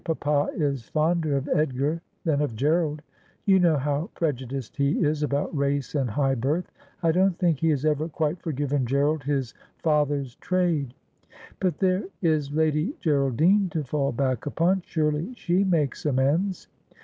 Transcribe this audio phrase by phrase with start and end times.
[0.03, 3.01] Papa is fonder of Edgar than of G erald.
[3.45, 6.71] You know how prejudiced he is about race and high birth.
[7.03, 10.95] I don't think he has ever quite forgiven Gerald his father's trade.''
[11.61, 14.81] But there is Lady Geraldine to fall back upon.
[14.87, 16.67] Surely she makes amends.'